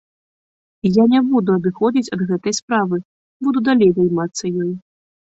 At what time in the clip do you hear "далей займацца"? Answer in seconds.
3.69-4.43